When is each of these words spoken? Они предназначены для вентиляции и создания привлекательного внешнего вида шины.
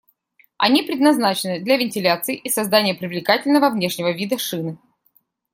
Они 0.57 0.81
предназначены 0.81 1.59
для 1.59 1.77
вентиляции 1.77 2.35
и 2.35 2.49
создания 2.49 2.95
привлекательного 2.95 3.69
внешнего 3.69 4.09
вида 4.11 4.39
шины. 4.39 4.79